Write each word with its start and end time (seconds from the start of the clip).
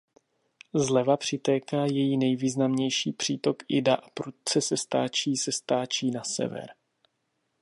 Zleva 0.73 1.17
přitéká 1.17 1.85
její 1.85 2.17
nejvýznamnější 2.17 3.13
přítok 3.13 3.57
Ida 3.69 3.95
a 3.95 4.09
prudce 4.09 4.61
se 4.61 4.77
stáčí 4.77 5.35
se 5.37 5.51
stáčí 5.51 6.11
na 6.11 6.23
sever. 6.23 6.73